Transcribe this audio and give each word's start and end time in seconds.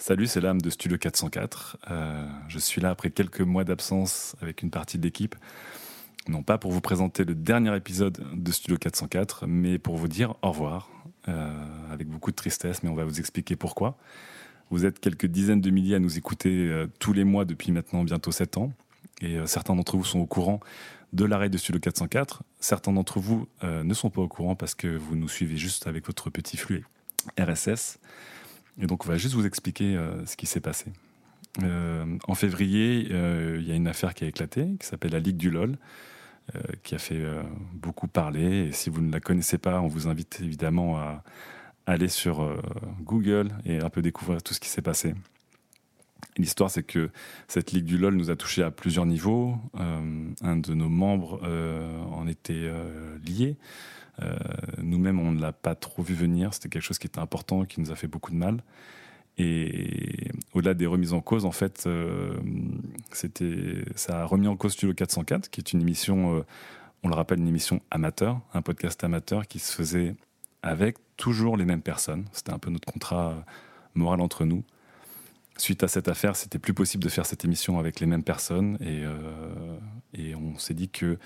Salut, 0.00 0.26
c'est 0.26 0.40
l'âme 0.40 0.62
de 0.62 0.70
Studio 0.70 0.96
404. 0.96 1.76
Euh, 1.90 2.26
je 2.48 2.58
suis 2.58 2.80
là 2.80 2.88
après 2.88 3.10
quelques 3.10 3.42
mois 3.42 3.64
d'absence 3.64 4.34
avec 4.40 4.62
une 4.62 4.70
partie 4.70 4.96
de 4.96 5.02
l'équipe. 5.02 5.36
Non 6.26 6.42
pas 6.42 6.56
pour 6.56 6.72
vous 6.72 6.80
présenter 6.80 7.22
le 7.22 7.34
dernier 7.34 7.76
épisode 7.76 8.18
de 8.32 8.50
Studio 8.50 8.78
404, 8.78 9.46
mais 9.46 9.78
pour 9.78 9.98
vous 9.98 10.08
dire 10.08 10.36
au 10.40 10.52
revoir, 10.52 10.88
euh, 11.28 11.52
avec 11.92 12.08
beaucoup 12.08 12.30
de 12.30 12.36
tristesse, 12.36 12.82
mais 12.82 12.88
on 12.88 12.94
va 12.94 13.04
vous 13.04 13.20
expliquer 13.20 13.56
pourquoi. 13.56 13.98
Vous 14.70 14.86
êtes 14.86 15.00
quelques 15.00 15.26
dizaines 15.26 15.60
de 15.60 15.68
milliers 15.68 15.96
à 15.96 15.98
nous 15.98 16.16
écouter 16.16 16.48
euh, 16.70 16.86
tous 16.98 17.12
les 17.12 17.24
mois 17.24 17.44
depuis 17.44 17.70
maintenant 17.70 18.02
bientôt 18.02 18.32
7 18.32 18.56
ans, 18.56 18.72
et 19.20 19.36
certains 19.44 19.76
d'entre 19.76 19.98
vous 19.98 20.04
sont 20.04 20.20
au 20.20 20.26
courant 20.26 20.60
de 21.12 21.26
l'arrêt 21.26 21.50
de 21.50 21.58
Studio 21.58 21.78
404. 21.78 22.42
Certains 22.58 22.94
d'entre 22.94 23.20
vous 23.20 23.48
ne 23.62 23.92
sont 23.92 24.08
pas 24.08 24.22
au 24.22 24.28
courant 24.28 24.54
parce 24.54 24.74
que 24.74 24.96
vous 24.96 25.14
nous 25.14 25.28
suivez 25.28 25.58
juste 25.58 25.86
avec 25.86 26.06
votre 26.06 26.30
petit 26.30 26.56
flux 26.56 26.86
RSS. 27.38 27.98
Et 28.80 28.86
donc 28.86 29.04
on 29.04 29.08
va 29.08 29.16
juste 29.16 29.34
vous 29.34 29.46
expliquer 29.46 29.98
ce 30.26 30.36
qui 30.36 30.46
s'est 30.46 30.60
passé. 30.60 30.92
en 31.62 32.34
février, 32.34 33.06
il 33.10 33.66
y 33.66 33.72
a 33.72 33.74
une 33.74 33.88
affaire 33.88 34.14
qui 34.14 34.24
a 34.24 34.28
éclaté, 34.28 34.76
qui 34.80 34.86
s'appelle 34.86 35.12
la 35.12 35.20
Ligue 35.20 35.36
du 35.36 35.50
LOL, 35.50 35.76
euh, 36.56 36.60
qui 36.82 36.94
a 36.94 36.98
fait 36.98 37.20
euh, 37.20 37.42
beaucoup 37.74 38.08
parler. 38.08 38.68
Et 38.68 38.72
si 38.72 38.90
vous 38.90 39.02
ne 39.02 39.12
la 39.12 39.20
connaissez 39.20 39.58
pas, 39.58 39.80
on 39.80 39.86
vous 39.86 40.08
invite 40.08 40.40
évidemment 40.42 40.98
à 40.98 41.22
aller 41.86 42.08
sur 42.08 42.42
euh, 42.42 42.60
Google 43.02 43.50
et 43.64 43.78
un 43.78 43.90
peu 43.90 44.02
découvrir 44.02 44.42
tout 44.42 44.54
ce 44.54 44.58
qui 44.58 44.68
s'est 44.68 44.82
passé. 44.82 45.14
L'histoire, 46.36 46.70
c'est 46.70 46.82
que 46.82 47.10
cette 47.48 47.72
Ligue 47.72 47.84
du 47.84 47.98
LOL 47.98 48.14
nous 48.14 48.30
a 48.30 48.36
touché 48.36 48.62
à 48.62 48.70
plusieurs 48.70 49.06
niveaux. 49.06 49.56
un 49.74 50.56
de 50.56 50.74
nos 50.74 50.88
membres 50.88 51.40
en 52.12 52.26
était 52.26 52.70
lié. 53.26 53.56
Nous-mêmes, 54.78 55.18
on 55.18 55.32
ne 55.32 55.40
l'a 55.40 55.52
pas 55.52 55.74
trop 55.74 56.02
vu 56.02 56.14
venir. 56.14 56.54
C'était 56.54 56.68
quelque 56.68 56.82
chose 56.82 56.98
qui 56.98 57.08
était 57.08 57.18
important, 57.18 57.64
qui 57.64 57.80
nous 57.80 57.90
a 57.90 57.96
fait 57.96 58.06
beaucoup 58.06 58.30
de 58.30 58.36
mal. 58.36 58.62
Et 59.38 60.30
au-delà 60.52 60.74
des 60.74 60.84
remises 60.84 61.14
en 61.14 61.22
cause, 61.22 61.46
en 61.46 61.50
fait, 61.50 61.84
euh, 61.86 62.36
ça 63.94 64.20
a 64.20 64.24
remis 64.26 64.48
en 64.48 64.56
cause 64.56 64.72
Studio 64.72 64.94
404, 64.94 65.48
qui 65.48 65.60
est 65.60 65.72
une 65.72 65.80
émission, 65.80 66.36
euh, 66.36 66.42
on 67.02 67.08
le 67.08 67.14
rappelle, 67.14 67.38
une 67.38 67.48
émission 67.48 67.80
amateur, 67.90 68.40
un 68.52 68.60
podcast 68.60 69.02
amateur 69.02 69.46
qui 69.46 69.58
se 69.58 69.74
faisait 69.74 70.14
avec 70.62 70.98
toujours 71.16 71.56
les 71.56 71.64
mêmes 71.64 71.80
personnes. 71.80 72.26
C'était 72.32 72.52
un 72.52 72.58
peu 72.58 72.70
notre 72.70 72.92
contrat 72.92 73.44
moral 73.94 74.20
entre 74.20 74.44
nous. 74.44 74.62
Suite 75.56 75.82
à 75.82 75.88
cette 75.88 76.08
affaire, 76.08 76.36
c'était 76.36 76.58
plus 76.58 76.72
possible 76.72 77.04
de 77.04 77.08
faire 77.08 77.26
cette 77.26 77.44
émission 77.44 77.78
avec 77.78 78.00
les 78.00 78.06
mêmes 78.06 78.22
personnes 78.22 78.78
et, 78.80 79.04
euh, 79.04 79.78
et 80.14 80.34
on 80.34 80.56
s'est 80.56 80.74
dit 80.74 80.88
que 80.88 81.18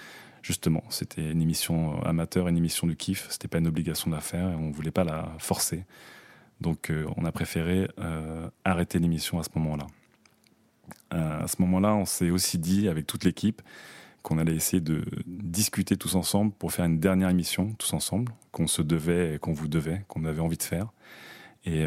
justement, 0.43 0.83
c'était 0.91 1.31
une 1.31 1.41
émission 1.41 2.03
amateur, 2.03 2.49
une 2.49 2.57
émission 2.57 2.87
du 2.87 2.97
kiff, 2.97 3.27
c'était 3.31 3.49
pas 3.49 3.59
une 3.59 3.67
obligation 3.67 4.11
de 4.11 4.17
et 4.17 4.55
on 4.57 4.71
voulait 4.71 4.91
pas 4.91 5.05
la 5.05 5.35
forcer. 5.39 5.85
Donc 6.61 6.91
euh, 6.91 7.07
on 7.17 7.25
a 7.25 7.33
préféré 7.33 7.89
euh, 7.99 8.49
arrêter 8.65 8.99
l'émission 8.99 9.39
à 9.39 9.45
ce 9.45 9.51
moment-là. 9.57 9.87
À 11.11 11.47
ce 11.47 11.63
moment-là, 11.63 11.95
on 11.95 12.05
s'est 12.05 12.31
aussi 12.31 12.59
dit 12.59 12.89
avec 12.89 13.07
toute 13.07 13.25
l'équipe 13.25 13.63
qu'on 14.23 14.39
allait 14.39 14.57
essayer 14.57 14.81
de 14.81 15.05
discuter 15.27 15.97
tous 15.97 16.15
ensemble 16.17 16.51
pour 16.53 16.73
faire 16.73 16.87
une 16.87 16.99
dernière 16.99 17.29
émission 17.29 17.73
tous 17.79 17.93
ensemble, 17.93 18.33
qu'on 18.53 18.67
se 18.67 18.83
devait, 18.83 19.39
qu'on 19.41 19.53
vous 19.53 19.69
devait, 19.69 20.05
qu'on 20.09 20.25
avait 20.25 20.41
envie 20.41 20.57
de 20.57 20.63
faire. 20.63 20.89
Et, 21.67 21.87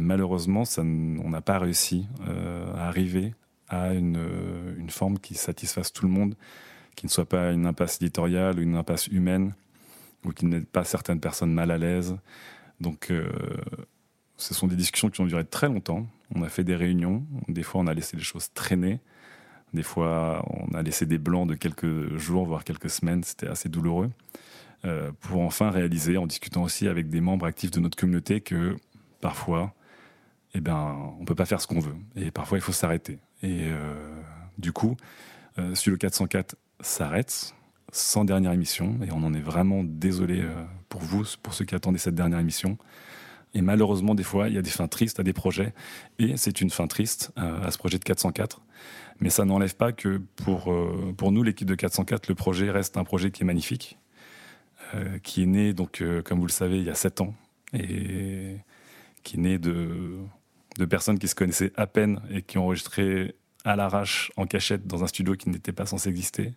malheureusement, 0.00 0.64
on 0.78 1.30
n'a 1.30 1.40
pas 1.40 1.58
réussi 1.58 2.06
à 2.26 2.88
arriver 2.88 3.34
à 3.68 3.94
une, 3.94 4.20
une, 4.78 4.90
forme 4.90 5.18
qui 5.18 5.34
satisfasse 5.34 5.92
tout 5.92 6.04
le 6.04 6.12
monde, 6.12 6.34
qui 6.94 7.06
ne 7.06 7.10
soit 7.10 7.28
pas 7.28 7.52
une 7.52 7.66
impasse 7.66 7.96
éditoriale 7.96 8.58
ou 8.58 8.62
une 8.62 8.76
impasse 8.76 9.06
humaine, 9.08 9.54
ou 10.24 10.30
qui 10.30 10.46
n'ait 10.46 10.60
pas 10.60 10.84
certaines 10.84 11.20
personnes 11.20 11.52
mal 11.52 11.70
à 11.70 11.78
l'aise, 11.78 12.16
donc, 12.80 13.10
euh, 13.10 13.28
ce 14.36 14.54
sont 14.54 14.66
des 14.66 14.76
discussions 14.76 15.10
qui 15.10 15.20
ont 15.20 15.26
duré 15.26 15.44
très 15.44 15.68
longtemps. 15.68 16.06
On 16.34 16.42
a 16.42 16.48
fait 16.48 16.64
des 16.64 16.76
réunions. 16.76 17.24
Des 17.48 17.62
fois, 17.62 17.80
on 17.80 17.86
a 17.86 17.94
laissé 17.94 18.16
les 18.16 18.22
choses 18.22 18.52
traîner. 18.52 19.00
Des 19.72 19.82
fois, 19.82 20.44
on 20.50 20.74
a 20.74 20.82
laissé 20.82 21.06
des 21.06 21.18
blancs 21.18 21.48
de 21.48 21.54
quelques 21.54 22.16
jours, 22.16 22.46
voire 22.46 22.64
quelques 22.64 22.90
semaines. 22.90 23.22
C'était 23.24 23.48
assez 23.48 23.68
douloureux. 23.68 24.10
Euh, 24.86 25.10
pour 25.20 25.42
enfin 25.42 25.70
réaliser, 25.70 26.16
en 26.16 26.26
discutant 26.26 26.62
aussi 26.62 26.88
avec 26.88 27.08
des 27.08 27.20
membres 27.20 27.46
actifs 27.46 27.70
de 27.70 27.80
notre 27.80 27.96
communauté, 27.98 28.40
que 28.40 28.76
parfois, 29.20 29.74
eh 30.54 30.60
ben, 30.60 30.96
on 31.18 31.20
ne 31.20 31.26
peut 31.26 31.34
pas 31.34 31.46
faire 31.46 31.60
ce 31.60 31.66
qu'on 31.66 31.80
veut. 31.80 31.96
Et 32.14 32.30
parfois, 32.30 32.56
il 32.56 32.62
faut 32.62 32.72
s'arrêter. 32.72 33.18
Et 33.42 33.64
euh, 33.64 33.94
du 34.58 34.72
coup, 34.72 34.96
sur 35.74 35.90
le 35.90 35.96
404 35.96 36.54
s'arrête 36.80 37.54
sans 37.92 38.24
dernière 38.24 38.52
émission. 38.52 38.98
Et 39.06 39.12
on 39.12 39.22
en 39.22 39.34
est 39.34 39.40
vraiment 39.40 39.82
désolé 39.84 40.40
euh, 40.40 40.64
pour 40.88 41.00
vous, 41.00 41.24
pour 41.42 41.54
ceux 41.54 41.64
qui 41.64 41.74
attendaient 41.74 41.98
cette 41.98 42.14
dernière 42.14 42.38
émission. 42.38 42.78
Et 43.54 43.62
malheureusement, 43.62 44.14
des 44.14 44.22
fois, 44.22 44.48
il 44.48 44.54
y 44.54 44.58
a 44.58 44.62
des 44.62 44.70
fins 44.70 44.88
tristes 44.88 45.20
à 45.20 45.22
des 45.22 45.32
projets. 45.32 45.72
Et 46.18 46.36
c'est 46.36 46.60
une 46.60 46.70
fin 46.70 46.86
triste 46.86 47.32
euh, 47.38 47.64
à 47.64 47.70
ce 47.70 47.78
projet 47.78 47.98
de 47.98 48.04
404. 48.04 48.60
Mais 49.20 49.30
ça 49.30 49.44
n'enlève 49.44 49.76
pas 49.76 49.92
que 49.92 50.20
pour, 50.36 50.70
euh, 50.70 51.14
pour 51.16 51.32
nous, 51.32 51.42
l'équipe 51.42 51.66
de 51.66 51.74
404, 51.74 52.28
le 52.28 52.34
projet 52.34 52.70
reste 52.70 52.96
un 52.98 53.04
projet 53.04 53.30
qui 53.30 53.42
est 53.42 53.46
magnifique, 53.46 53.98
qui 55.22 55.42
est 55.42 55.46
né, 55.46 55.72
donc, 55.72 56.02
comme 56.24 56.38
vous 56.38 56.46
le 56.46 56.52
savez, 56.52 56.78
il 56.78 56.84
y 56.84 56.90
a 56.90 56.94
7 56.94 57.20
ans. 57.20 57.34
Et 57.72 58.56
qui 59.26 59.36
est 59.36 59.40
né 59.40 59.58
de, 59.58 60.20
personnes 60.88 61.18
qui 61.18 61.26
se 61.26 61.34
connaissaient 61.34 61.72
à 61.76 61.86
peine 61.86 62.20
et 62.30 62.42
qui 62.42 62.58
ont 62.58 62.64
enregistré 62.64 63.34
à 63.64 63.74
l'arrache, 63.74 64.30
en 64.36 64.46
cachette, 64.46 64.86
dans 64.86 65.02
un 65.02 65.08
studio 65.08 65.34
qui 65.34 65.48
n'était 65.50 65.72
pas 65.72 65.86
censé 65.86 66.08
exister 66.08 66.52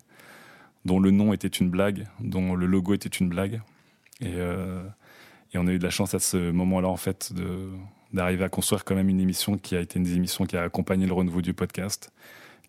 dont 0.84 1.00
le 1.00 1.10
nom 1.10 1.32
était 1.32 1.48
une 1.48 1.68
blague, 1.68 2.06
dont 2.20 2.54
le 2.54 2.66
logo 2.66 2.94
était 2.94 3.08
une 3.08 3.28
blague. 3.28 3.60
Et, 4.20 4.34
euh, 4.36 4.82
on 5.54 5.66
a 5.66 5.72
eu 5.72 5.78
de 5.78 5.84
la 5.84 5.90
chance 5.90 6.14
à 6.14 6.20
ce 6.20 6.50
moment-là, 6.52 6.88
en 6.88 6.96
fait, 6.96 7.32
d'arriver 8.12 8.44
à 8.44 8.48
construire 8.48 8.84
quand 8.84 8.94
même 8.94 9.08
une 9.08 9.20
émission 9.20 9.58
qui 9.58 9.76
a 9.76 9.80
été 9.80 9.98
une 9.98 10.04
des 10.04 10.14
émissions 10.14 10.46
qui 10.46 10.56
a 10.56 10.62
accompagné 10.62 11.06
le 11.06 11.12
renouveau 11.12 11.42
du 11.42 11.54
podcast, 11.54 12.12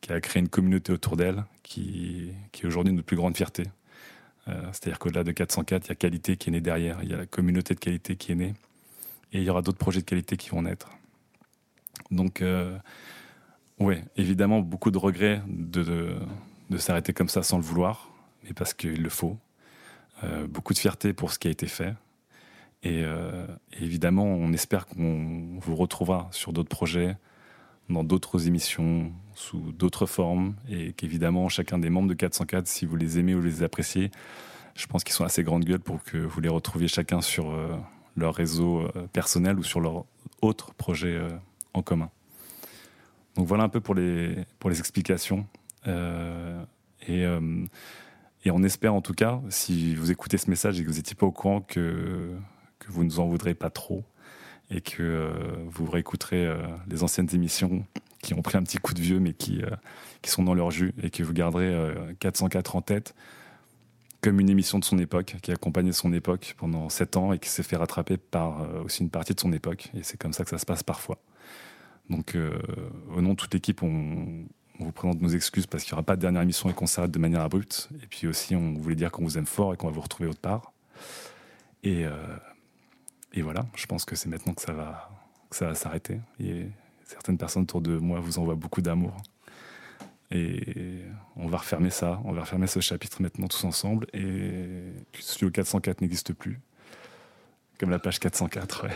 qui 0.01 0.11
a 0.11 0.19
créé 0.19 0.41
une 0.41 0.49
communauté 0.49 0.91
autour 0.91 1.15
d'elle, 1.15 1.45
qui, 1.61 2.31
qui 2.51 2.63
est 2.63 2.65
aujourd'hui 2.65 2.91
notre 2.91 3.05
plus 3.05 3.17
grande 3.17 3.37
fierté. 3.37 3.65
Euh, 4.47 4.61
c'est-à-dire 4.71 4.99
qu'au-delà 4.99 5.23
de 5.23 5.31
404, 5.31 5.85
il 5.85 5.89
y 5.89 5.91
a 5.91 5.95
qualité 5.95 6.37
qui 6.37 6.49
est 6.49 6.51
née 6.51 6.61
derrière, 6.61 6.99
il 7.03 7.09
y 7.09 7.13
a 7.13 7.17
la 7.17 7.25
communauté 7.25 7.75
de 7.75 7.79
qualité 7.79 8.15
qui 8.15 8.31
est 8.31 8.35
née, 8.35 8.53
et 9.33 9.39
il 9.39 9.43
y 9.43 9.49
aura 9.49 9.61
d'autres 9.61 9.77
projets 9.77 10.01
de 10.01 10.05
qualité 10.05 10.37
qui 10.37 10.49
vont 10.49 10.63
naître. 10.63 10.89
Donc, 12.09 12.41
euh, 12.41 12.77
ouais, 13.79 14.03
évidemment, 14.17 14.61
beaucoup 14.61 14.91
de 14.91 14.97
regrets 14.97 15.41
de 15.47 16.17
de 16.71 16.77
s'arrêter 16.77 17.13
comme 17.13 17.29
ça 17.29 17.43
sans 17.43 17.57
le 17.57 17.63
vouloir, 17.63 18.09
mais 18.43 18.53
parce 18.53 18.73
qu'il 18.73 19.03
le 19.03 19.09
faut. 19.09 19.37
Euh, 20.23 20.47
beaucoup 20.47 20.73
de 20.73 20.79
fierté 20.79 21.13
pour 21.13 21.31
ce 21.31 21.37
qui 21.37 21.47
a 21.47 21.51
été 21.51 21.67
fait. 21.67 21.93
Euh, 22.85 23.45
et, 23.73 23.83
évidemment, 23.83 24.23
on 24.23 24.53
espère 24.53 24.87
qu'on 24.87 25.59
vous 25.59 25.75
retrouvera 25.75 26.29
sur 26.31 26.53
d'autres 26.53 26.69
projets, 26.69 27.17
dans 27.91 28.03
d'autres 28.03 28.47
émissions, 28.47 29.11
sous 29.35 29.71
d'autres 29.71 30.05
formes, 30.05 30.55
et 30.69 30.93
qu'évidemment, 30.93 31.49
chacun 31.49 31.79
des 31.79 31.89
membres 31.89 32.09
de 32.09 32.13
404, 32.13 32.67
si 32.67 32.85
vous 32.85 32.95
les 32.95 33.19
aimez 33.19 33.35
ou 33.35 33.41
les 33.41 33.63
appréciez, 33.63 34.11
je 34.75 34.87
pense 34.87 35.03
qu'ils 35.03 35.13
sont 35.13 35.25
assez 35.25 35.43
grandes 35.43 35.65
gueules 35.65 35.79
pour 35.79 36.01
que 36.03 36.17
vous 36.17 36.41
les 36.41 36.49
retrouviez 36.49 36.87
chacun 36.87 37.21
sur 37.21 37.51
euh, 37.51 37.75
leur 38.15 38.33
réseau 38.33 38.87
personnel 39.13 39.59
ou 39.59 39.63
sur 39.63 39.79
leur 39.79 40.05
autre 40.41 40.73
projet 40.73 41.19
en 41.73 41.81
commun. 41.81 42.09
Donc 43.35 43.47
voilà 43.47 43.63
un 43.63 43.69
peu 43.69 43.79
pour 43.79 43.95
les, 43.95 44.35
pour 44.59 44.69
les 44.69 44.79
explications. 44.79 45.45
Euh, 45.87 46.63
et, 47.07 47.25
euh, 47.25 47.65
et 48.43 48.51
on 48.51 48.63
espère 48.63 48.93
en 48.93 49.01
tout 49.01 49.13
cas, 49.13 49.41
si 49.49 49.95
vous 49.95 50.11
écoutez 50.11 50.37
ce 50.37 50.49
message 50.49 50.79
et 50.79 50.83
que 50.83 50.89
vous 50.89 50.97
n'étiez 50.97 51.15
pas 51.15 51.25
au 51.25 51.31
courant, 51.31 51.61
que, 51.61 52.35
que 52.79 52.91
vous 52.91 53.03
ne 53.03 53.09
nous 53.09 53.19
en 53.19 53.27
voudrez 53.27 53.53
pas 53.53 53.69
trop 53.69 54.03
et 54.71 54.81
que 54.81 55.03
euh, 55.03 55.31
vous 55.67 55.85
réécouterez 55.85 56.51
les 56.89 57.03
anciennes 57.03 57.27
émissions 57.33 57.85
qui 58.21 58.33
ont 58.33 58.41
pris 58.41 58.57
un 58.57 58.63
petit 58.63 58.77
coup 58.77 58.93
de 58.93 59.01
vieux 59.01 59.19
mais 59.19 59.33
qui, 59.33 59.61
qui 60.21 60.29
sont 60.29 60.43
dans 60.43 60.53
leur 60.53 60.71
jus 60.71 60.93
et 61.03 61.09
que 61.09 61.23
vous 61.23 61.33
garderez 61.33 61.75
404 62.19 62.75
en 62.75 62.81
tête 62.81 63.15
comme 64.21 64.39
une 64.39 64.51
émission 64.51 64.77
de 64.77 64.85
son 64.85 64.99
époque, 64.99 65.37
qui 65.41 65.49
a 65.49 65.55
accompagné 65.55 65.91
son 65.91 66.13
époque 66.13 66.53
pendant 66.59 66.89
7 66.89 67.17
ans 67.17 67.33
et 67.33 67.39
qui 67.39 67.49
s'est 67.49 67.63
fait 67.63 67.75
rattraper 67.75 68.17
par 68.17 68.67
aussi 68.85 69.01
une 69.01 69.09
partie 69.09 69.33
de 69.33 69.39
son 69.39 69.51
époque. 69.51 69.89
Et 69.95 70.03
c'est 70.03 70.17
comme 70.17 70.31
ça 70.31 70.43
que 70.43 70.51
ça 70.51 70.59
se 70.59 70.65
passe 70.65 70.83
parfois. 70.83 71.17
Donc, 72.07 72.37
au 73.15 73.21
nom 73.21 73.31
de 73.31 73.35
toute 73.35 73.51
l'équipe, 73.51 73.81
on, 73.81 74.45
vous 74.85 74.91
présente 74.91 75.21
nos 75.21 75.29
excuses 75.29 75.67
parce 75.67 75.83
qu'il 75.83 75.93
n'y 75.93 75.95
aura 75.95 76.03
pas 76.03 76.15
de 76.15 76.21
dernière 76.21 76.41
émission 76.41 76.69
et 76.69 76.73
qu'on 76.73 76.87
s'arrête 76.87 77.11
de 77.11 77.19
manière 77.19 77.41
abrupte. 77.41 77.89
Et 78.03 78.07
puis 78.07 78.27
aussi, 78.27 78.55
on 78.55 78.73
voulait 78.73 78.95
dire 78.95 79.11
qu'on 79.11 79.23
vous 79.23 79.37
aime 79.37 79.45
fort 79.45 79.73
et 79.73 79.77
qu'on 79.77 79.87
va 79.87 79.93
vous 79.93 80.01
retrouver 80.01 80.29
autre 80.29 80.39
part. 80.39 80.73
Et, 81.83 82.05
euh, 82.05 82.11
et 83.33 83.41
voilà, 83.41 83.65
je 83.75 83.85
pense 83.85 84.05
que 84.05 84.15
c'est 84.15 84.29
maintenant 84.29 84.53
que 84.53 84.61
ça 84.61 84.73
va, 84.73 85.09
que 85.49 85.55
ça 85.55 85.67
va 85.67 85.75
s'arrêter. 85.75 86.19
Et 86.39 86.67
certaines 87.05 87.37
personnes 87.37 87.63
autour 87.63 87.81
de 87.81 87.97
moi 87.97 88.19
vous 88.19 88.39
envoient 88.39 88.55
beaucoup 88.55 88.81
d'amour. 88.81 89.15
Et 90.31 91.03
on 91.35 91.47
va 91.47 91.57
refermer 91.57 91.89
ça, 91.89 92.21
on 92.23 92.31
va 92.31 92.41
refermer 92.41 92.67
ce 92.67 92.79
chapitre 92.79 93.21
maintenant 93.21 93.47
tous 93.47 93.63
ensemble. 93.65 94.07
Et 94.13 94.93
Studio 95.19 95.51
404 95.51 96.01
n'existe 96.01 96.33
plus. 96.33 96.59
Comme 97.77 97.89
la 97.89 97.99
page 97.99 98.19
404, 98.19 98.85
ouais. 98.85 98.91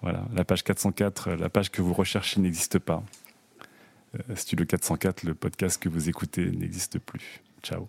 Voilà, 0.00 0.24
la 0.32 0.44
page 0.44 0.62
404, 0.62 1.30
la 1.32 1.48
page 1.48 1.70
que 1.70 1.82
vous 1.82 1.92
recherchez 1.92 2.40
n'existe 2.40 2.78
pas. 2.78 3.02
Euh, 4.14 4.36
Studio 4.36 4.64
404, 4.64 5.24
le 5.24 5.34
podcast 5.34 5.82
que 5.82 5.88
vous 5.88 6.08
écoutez 6.08 6.50
n'existe 6.50 7.00
plus. 7.00 7.42
Ciao. 7.62 7.88